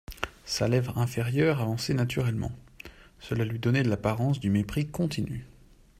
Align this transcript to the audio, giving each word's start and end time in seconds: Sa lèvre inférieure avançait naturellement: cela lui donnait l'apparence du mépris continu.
Sa 0.45 0.67
lèvre 0.67 0.97
inférieure 0.97 1.61
avançait 1.61 1.93
naturellement: 1.93 2.51
cela 3.19 3.45
lui 3.45 3.59
donnait 3.59 3.83
l'apparence 3.83 4.39
du 4.39 4.49
mépris 4.49 4.87
continu. 4.87 5.45